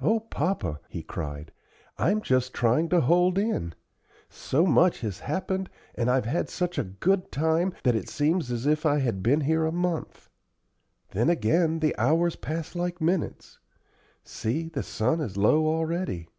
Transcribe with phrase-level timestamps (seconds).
[0.00, 1.52] "O papa!" he cried,
[1.98, 3.74] "I'm just trying to hold in.
[4.30, 8.64] So much has happened, and I've had such a good time, that it seems as
[8.64, 10.30] if I had been here a month;
[11.10, 13.58] then again the hours pass like minutes.
[14.24, 16.30] See, the sun is low already."